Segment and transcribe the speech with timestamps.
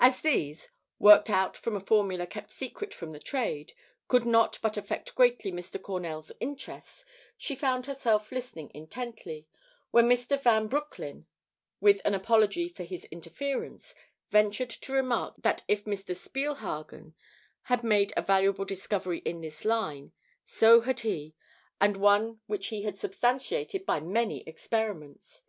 [0.00, 3.72] As these, worked out from a formula kept secret from the trade,
[4.08, 5.80] could not but affect greatly Mr.
[5.80, 7.04] Cornell's interests,
[7.38, 9.46] she found herself listening intently,
[9.92, 10.40] when Mr.
[10.42, 11.26] Van Broecklyn,
[11.80, 13.94] with an apology for his interference,
[14.28, 16.16] ventured to remark that if Mr.
[16.16, 17.14] Spielhagen
[17.70, 20.10] had made a valuable discovery in this line,
[20.44, 21.32] so had he,
[21.80, 25.44] and one which he had substantiated by many experiments.